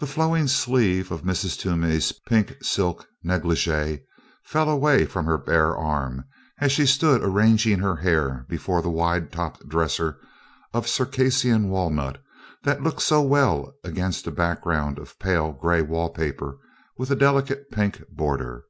[0.00, 1.56] The flowing sleeve of Mrs.
[1.60, 4.00] Toomey's pink silk negligee
[4.44, 6.24] fell away from her bare arm
[6.58, 10.18] as she stood arranging her hair before the wide topped dresser
[10.74, 12.20] of Circassian walnut
[12.64, 16.58] that looked so well against a background of pale gray wall paper
[16.98, 18.64] with a delicate pink border.